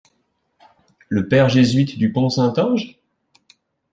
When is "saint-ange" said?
2.31-2.97